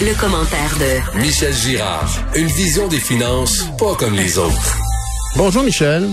[0.00, 2.10] Le, commentaire de Michel Girard.
[2.34, 4.76] Une vision des finances pas comme les autres.
[5.36, 6.08] Bonjour Michel.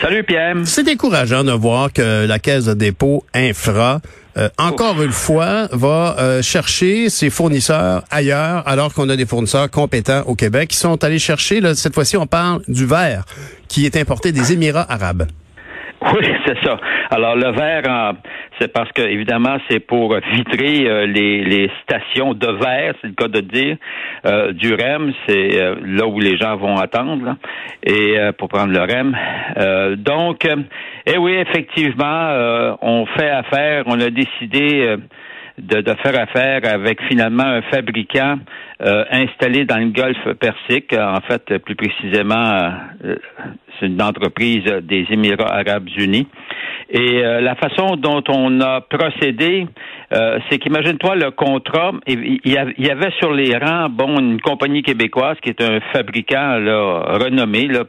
[0.00, 0.54] Salut Pierre.
[0.64, 4.00] C'est décourageant de voir que la Caisse de dépôt infra
[4.38, 9.70] euh, encore une fois, va euh, chercher ses fournisseurs ailleurs, alors qu'on a des fournisseurs
[9.70, 13.24] compétents au Québec qui sont allés chercher, là, cette fois-ci, on parle du verre
[13.68, 15.26] qui est importé des Émirats arabes.
[16.14, 16.78] Oui, c'est ça.
[17.10, 18.14] Alors le verre,
[18.60, 23.28] c'est parce que évidemment c'est pour vitrer euh, les, stations de verre, c'est le cas
[23.28, 23.76] de dire,
[24.24, 27.36] euh, du REM, c'est euh, là où les gens vont attendre,
[27.82, 29.96] et pour prendre le REM.
[29.96, 30.46] donc,
[31.06, 34.96] eh oui, effectivement, on fait affaire, on a décidé
[35.58, 38.38] de, faire affaire avec finalement un fabricant
[38.82, 40.92] euh, installé dans le Golfe Persique.
[40.92, 42.52] En fait, plus précisément,
[43.04, 43.16] euh,
[43.78, 46.26] c'est une entreprise des Émirats arabes unis.
[46.90, 49.66] Et euh, la façon dont on a procédé,
[50.48, 51.92] c'est qu'imagine-toi le contrat.
[52.06, 57.18] Il y avait sur les rangs, bon, une compagnie québécoise qui est un fabricant là,
[57.18, 57.84] renommé, là,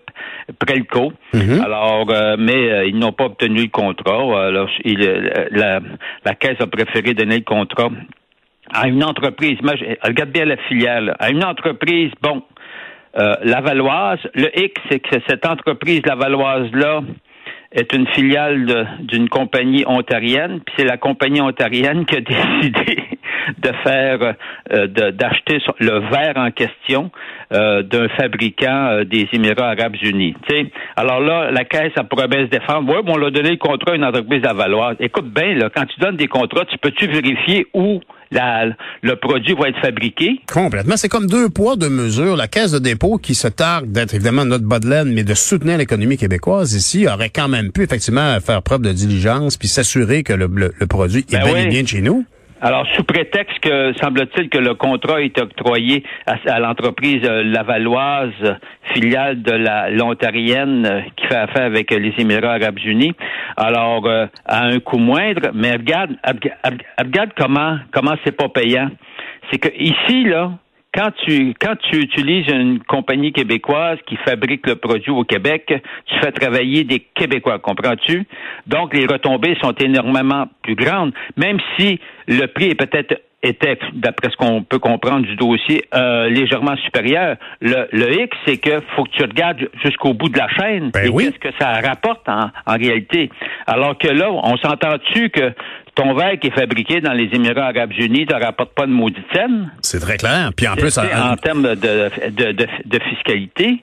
[0.59, 1.13] Prelco.
[1.33, 1.61] Mhm.
[1.63, 4.47] Alors, euh, mais ils n'ont pas obtenu le contrat.
[4.47, 4.99] Alors, il,
[5.51, 5.79] la,
[6.25, 7.89] la caisse a préféré donner le contrat
[8.73, 9.57] à une entreprise.
[10.03, 11.15] Regarde bien la filiale.
[11.19, 12.43] À une entreprise, bon,
[13.15, 14.19] la Valoise.
[14.35, 17.01] Le X, c'est que cette entreprise Valoise là
[17.71, 22.21] est une filiale d'une compagnie ontarienne, puis c'est la compagnie ontarienne qui a
[22.61, 23.03] décidé
[23.57, 24.35] de faire,
[24.73, 27.11] euh, d'acheter le verre en question
[27.53, 30.35] euh, d'un fabricant euh, des Émirats arabes unis.
[30.49, 32.93] sais, Alors là, la Caisse, elle pourrait bien se défendre.
[32.93, 34.93] Oui, bon, on l'a donné le contrat à une entreprise à Valois.
[34.99, 39.69] Écoute bien, là, quand tu donnes des contrats, tu peux-tu vérifier où le produit va
[39.69, 40.41] être fabriqué?
[40.51, 40.97] Complètement.
[40.97, 42.35] C'est comme deux poids, deux mesures.
[42.35, 45.33] La Caisse de dépôt, qui se targue d'être évidemment notre bas de laine, mais de
[45.33, 50.23] soutenir l'économie québécoise ici, aurait quand même pu effectivement faire preuve de diligence puis s'assurer
[50.23, 50.47] que le,
[50.87, 52.25] produit est ben bel et bien de chez nous.
[52.59, 58.57] Alors, sous prétexte que, semble-t-il, que le contrat est octroyé à, l'entreprise euh, lavalloise,
[58.93, 63.13] filiale de la l'Ontarienne, euh, qui fait affaire avec les Émirats arabes unis,
[63.57, 66.15] alors euh, à un coût moindre, mais regarde,
[66.97, 68.89] regarde comment comment c'est pas payant.
[69.51, 70.53] C'est que ici, là,
[70.97, 75.71] quand tu quand tu utilises une compagnie québécoise qui fabrique le produit au Québec,
[76.05, 78.25] tu fais travailler des Québécois, comprends-tu?
[78.65, 84.31] Donc les retombées sont énormément plus grandes, même si le prix est peut-être était, d'après
[84.31, 87.37] ce qu'on peut comprendre du dossier, euh, légèrement supérieur.
[87.61, 90.89] Le, le X, c'est que faut que tu regardes jusqu'au bout de la chaîne.
[90.91, 93.29] Ben et Qu'est-ce que ça rapporte en, en réalité?
[93.67, 95.53] Alors que là, on s'entend-tu que
[95.97, 99.25] ton verre qui est fabriqué dans les Émirats arabes unis ne rapporte pas de maudite
[99.33, 99.71] scène?
[99.81, 100.51] C'est très clair.
[100.55, 103.81] Puis en plus, en, termes de, de, de, de fiscalité,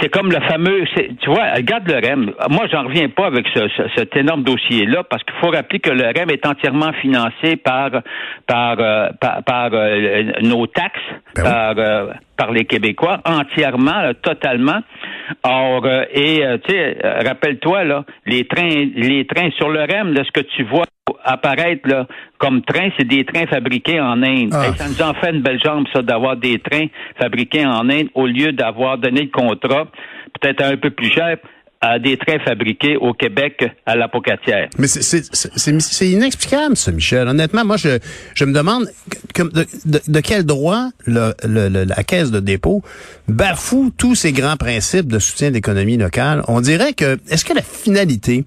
[0.00, 0.84] c'est comme le fameux,
[1.20, 2.32] tu vois, regarde le REM.
[2.48, 6.04] Moi, j'en reviens pas avec ce, cet énorme dossier-là parce qu'il faut rappeler que le
[6.04, 7.90] REM est entièrement financé par
[8.46, 11.00] par euh, par, euh, nos taxes,
[11.34, 14.80] ben par euh, par les Québécois, entièrement, totalement.
[15.42, 20.30] Or, et tu sais, rappelle-toi là, les trains, les trains sur le REM, là, ce
[20.32, 20.84] que tu vois
[21.24, 22.06] apparaître là,
[22.38, 24.50] comme train, c'est des trains fabriqués en Inde.
[24.52, 24.72] Ah.
[24.76, 26.86] ça nous en fait une belle jambe, ça, d'avoir des trains
[27.20, 29.86] fabriqués en Inde au lieu d'avoir donné le contrat,
[30.40, 31.36] peut-être un peu plus cher,
[31.80, 34.68] à des trains fabriqués au Québec à la Pocatière.
[34.78, 37.26] Mais c'est inexplicable, ça, Michel.
[37.26, 37.98] Honnêtement, moi, je,
[38.34, 38.84] je me demande
[39.38, 42.82] de, de, de, quel droit le, le, la Caisse de dépôt
[43.28, 46.42] bafoue tous ces grands principes de soutien de l'économie locale.
[46.48, 48.44] On dirait que, est-ce que la finalité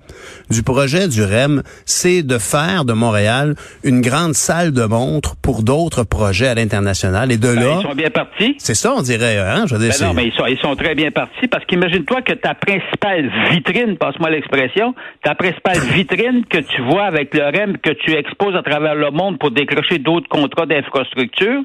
[0.51, 5.63] du projet du REM, c'est de faire de Montréal une grande salle de montre pour
[5.63, 7.31] d'autres projets à l'international?
[7.31, 7.77] Et de ben, là...
[7.79, 8.55] Ils sont bien partis.
[8.59, 9.65] C'est ça, on dirait, hein?
[9.67, 12.21] Je veux dire, ben non, mais ils sont, ils sont très bien partis parce qu'imagine-toi
[12.21, 17.77] que ta principale vitrine, passe-moi l'expression, ta principale vitrine que tu vois avec le REM,
[17.77, 21.63] que tu exposes à travers le monde pour décrocher d'autres contrats d'infrastructure,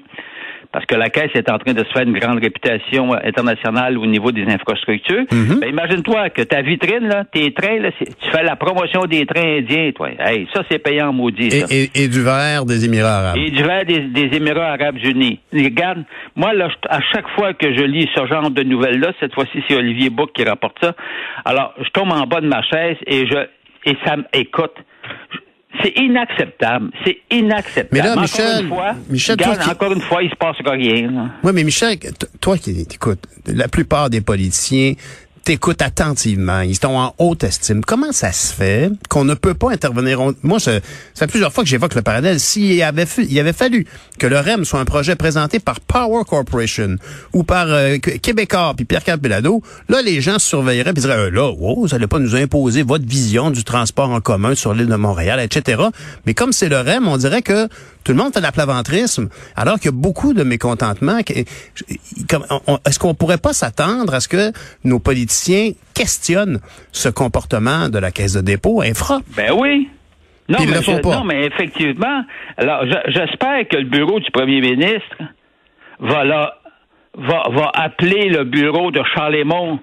[0.73, 4.07] parce que la Caisse est en train de se faire une grande réputation internationale au
[4.07, 5.25] niveau des infrastructures.
[5.33, 5.61] Mhm.
[5.61, 9.59] Ben, imagine-toi que ta vitrine, là, tes trains, là, tu fais la promotion des trains
[9.59, 10.11] indiens, toi.
[10.19, 11.49] Hey, ça, c'est payant maudit.
[11.71, 13.39] Et, et, du verre des Émirats arabes.
[13.39, 15.41] Et du verre des, des Émirats arabes unis.
[15.53, 16.05] Regarde,
[16.37, 19.75] moi, là, à chaque fois que je lis ce genre de nouvelles-là, cette fois-ci, c'est
[19.75, 20.95] Olivier Bouc qui rapporte ça.
[21.45, 23.47] Alors, je tombe en bas de ma chaise et je
[23.85, 24.75] et ça m'écoute.
[25.83, 26.91] C'est inacceptable.
[27.05, 27.89] C'est inacceptable.
[27.93, 28.67] Mais là, Michel,
[29.11, 29.37] Michel
[29.71, 31.31] encore une fois, il se passe rien.
[31.45, 31.99] Oui, mais Michel,
[32.41, 34.95] toi qui écoute, la plupart des politiciens
[35.49, 37.83] t'écoutent attentivement, ils sont en haute estime.
[37.83, 40.21] Comment ça se fait qu'on ne peut pas intervenir?
[40.43, 40.83] Moi, fait
[41.27, 42.39] plusieurs fois que j'évoque le parallèle.
[42.39, 43.07] S'il avait,
[43.39, 43.87] avait fallu
[44.19, 46.97] que le REM soit un projet présenté par Power Corporation
[47.33, 51.87] ou par euh, Québécois puis Pierre Capelado, là, les gens surveilleraient et diraient, là, wow,
[51.87, 55.41] vous allez pas nous imposer votre vision du transport en commun sur l'île de Montréal,
[55.41, 55.83] etc.
[56.27, 57.69] Mais comme c'est le REM, on dirait que
[58.09, 61.19] Tout le monde fait de l'aplaventrisme, alors qu'il y a beaucoup de mécontentement.
[61.19, 64.51] Est-ce qu'on pourrait pas s'attendre à ce que
[64.83, 66.59] nos politiciens questionnent
[66.91, 69.19] ce comportement de la Caisse de dépôt infra?
[69.37, 69.91] Ben oui.
[70.49, 72.25] Non, mais non, mais effectivement.
[72.57, 75.19] Alors, j'espère que le bureau du premier ministre
[76.01, 76.55] va, là,
[77.15, 79.81] va, va appeler le bureau de Charlemont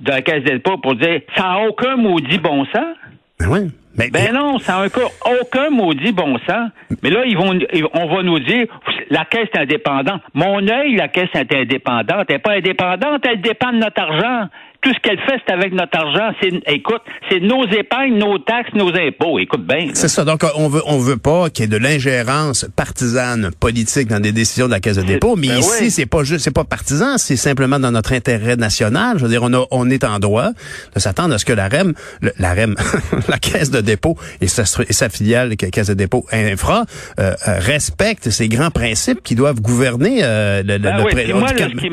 [0.00, 2.96] de la Caisse dépôt pour dire ça n'a aucun maudit bon sens.
[3.38, 3.70] Ben oui.
[3.96, 6.70] Ben non, ça n'a aucun maudit bon sens.
[7.02, 7.58] Mais là, ils vont,
[7.92, 8.66] on va nous dire,
[9.10, 10.22] la caisse est indépendante.
[10.32, 12.26] Mon œil, la caisse est indépendante.
[12.28, 14.48] Elle n'est pas indépendante, elle dépend de notre argent
[14.82, 16.32] tout ce qu'elle fait, c'est avec notre argent.
[16.40, 19.38] C'est, écoute, c'est nos épargnes, nos taxes, nos impôts.
[19.38, 19.88] Écoute bien.
[19.92, 20.24] C'est ça.
[20.24, 24.32] Donc, on veut, on veut pas qu'il y ait de l'ingérence partisane politique dans des
[24.32, 25.36] décisions de la Caisse de dépôt.
[25.36, 27.18] Mais ben ici, c'est pas juste, c'est pas partisan.
[27.18, 29.18] C'est simplement dans notre intérêt national.
[29.18, 30.50] Je veux dire, on a, on est en droit
[30.94, 31.92] de s'attendre à ce que la REM,
[32.38, 32.74] la REM,
[33.28, 36.84] la Caisse de dépôt et sa, et sa filiale, Caisse de dépôt infra,
[37.18, 41.32] euh, euh, respecte ces grands principes qui doivent gouverner euh, le, ben oui.
[41.34, 41.90] moi, ce qui,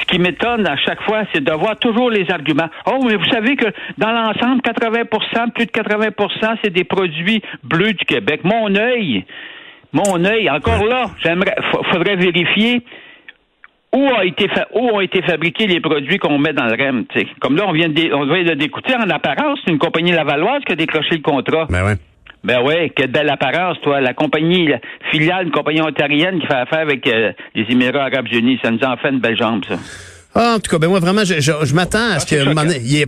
[0.00, 2.68] ce qui m'étonne à chaque fois, c'est de voir toujours les arguments.
[2.86, 3.66] Oh, mais vous savez que
[3.98, 8.40] dans l'ensemble, 80% plus de 80 c'est des produits bleus du Québec.
[8.44, 9.24] Mon œil,
[9.92, 11.56] mon œil, encore là, j'aimerais,
[11.92, 12.82] faudrait vérifier
[13.92, 17.06] où, a été où ont été fabriqués les produits qu'on met dans le REM.
[17.40, 20.62] Comme là, on vient de, on vient de d'écouter en apparence, c'est une compagnie lavalloise
[20.64, 21.66] qui a décroché le contrat.
[21.68, 21.96] Ben ouais.
[22.42, 24.00] Ben oui, quelle belle apparence, toi.
[24.00, 24.78] La compagnie la
[25.10, 28.82] filiale, une compagnie ontarienne qui fait affaire avec euh, les Émirats arabes unis, ça nous
[28.82, 29.76] en fait une belle jambe, ça.
[30.32, 32.38] Ah, en tout cas, ben moi vraiment, je, je, m'attends à ce qu'il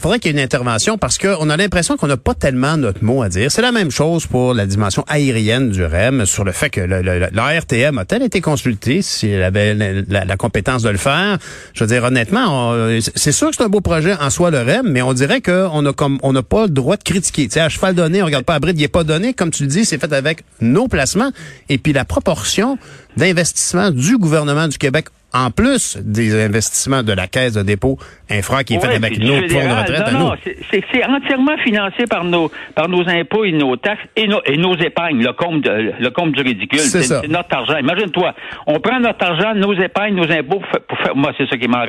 [0.01, 3.05] faudrait qu'il y ait une intervention parce qu'on a l'impression qu'on n'a pas tellement notre
[3.05, 3.49] mot à dire.
[3.53, 7.99] C'est la même chose pour la dimension aérienne du REM sur le fait que l'ARTM
[7.99, 9.03] a-t-elle été consultée?
[9.03, 9.75] Si elle avait
[10.09, 11.39] la, compétence de le faire?
[11.75, 12.75] Je veux dire honnêtement,
[13.15, 15.87] c'est sûr que c'est un beau projet en soi le REM, mais on dirait qu'on
[15.87, 17.45] a comme on n'a pas le droit de critiquer.
[17.45, 19.33] Tu sais, à cheval donné, on regarde pas à bride, il est pas donné.
[19.33, 21.31] Comme tu le dis, c'est fait avec nos placements
[21.69, 22.79] et puis la proportion
[23.17, 27.99] d'investissement du gouvernement du Québec en plus des investissements de la Caisse de dépôt
[28.31, 30.35] infra qui est fait avec nos fonds de retraite non,
[30.71, 34.77] C'est entièrement financé par nos par nos impôts et nos taxes et nos, et nos
[34.77, 36.79] épargnes, le compte le compte du ridicule.
[36.79, 37.79] C'est notre argent.
[37.79, 38.35] Imagine-toi,
[38.67, 41.85] on prend notre argent, nos épargnes, nos impôts pour faire, moi c'est ça qui m'en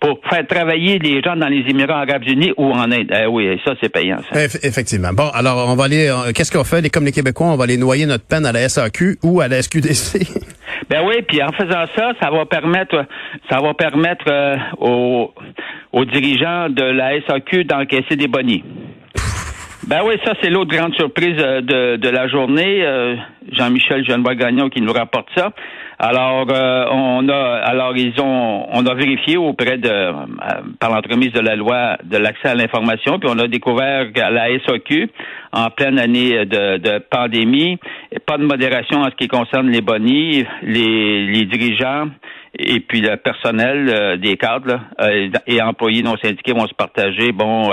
[0.00, 3.10] pour, pour, faire travailler les gens dans les Émirats arabes unis ou en Inde.
[3.10, 4.18] Eh oui, ça c'est payant.
[4.32, 4.44] Ça.
[4.62, 5.12] Effectivement.
[5.12, 6.80] Bon, alors on va aller euh, qu'est-ce qu'on fait?
[6.80, 9.48] Les comme les Québécois, on va aller noyer notre peine à la SAQ ou à
[9.48, 10.26] la SQDC.
[10.88, 13.04] Ben oui, puis en faisant ça, ça va permettre,
[13.48, 15.32] ça va permettre euh, aux,
[15.92, 18.64] aux, dirigeants de la SAQ d'encaisser des bonnies.
[19.86, 22.84] Ben oui, ça c'est l'autre grande surprise euh, de, de la journée.
[22.84, 23.16] Euh,
[23.52, 25.50] Jean-Michel Genevois-Gagnon qui nous rapporte ça.
[25.98, 30.12] Alors, on a, alors ils ont, on a vérifié auprès de,
[30.78, 34.46] par l'entremise de la loi de l'accès à l'information, puis on a découvert qu'à la
[34.66, 35.10] SAQ,
[35.52, 37.78] en pleine année de, de pandémie,
[38.24, 42.08] pas de modération en ce qui concerne les bonnies, les, les dirigeants
[42.58, 47.32] et puis le personnel euh, des cadres euh, et employés non syndiqués vont se partager,
[47.32, 47.70] bon,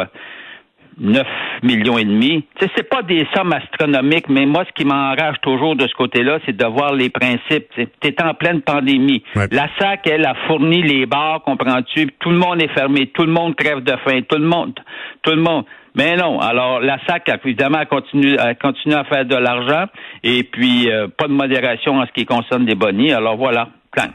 [0.99, 2.43] 9 euh, millions et demi.
[2.59, 6.39] Sais, c'est pas des sommes astronomiques, mais moi, ce qui m'enrage toujours de ce côté-là,
[6.45, 7.67] c'est de voir les principes.
[7.75, 9.23] Tu es en pleine pandémie.
[9.35, 12.07] La SAC, elle, a fourni les bars, comprends-tu?
[12.19, 14.73] Tout le monde est fermé, tout le monde crève de faim, tout le monde,
[15.21, 15.65] tout le monde.
[15.95, 16.39] Mais non.
[16.39, 19.85] Alors, la SAC, évidemment, continue, continue à faire de l'argent
[20.23, 23.11] et puis euh, pas de modération en ce qui concerne des bonnies.
[23.11, 24.09] Alors voilà, plein.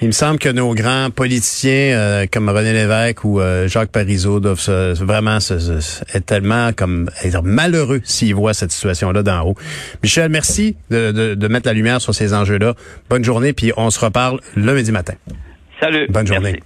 [0.00, 4.38] Il me semble que nos grands politiciens euh, comme René Lévesque ou euh, Jacques Parizeau
[4.38, 9.54] doivent vraiment être tellement comme être malheureux s'ils voient cette situation-là d'en haut.
[10.02, 12.74] Michel, merci de, de, mettre la lumière sur ces enjeux-là.
[13.10, 15.14] Bonne journée, puis on se reparle le lundi matin.
[15.80, 16.06] Salut.
[16.08, 16.60] Bonne journée.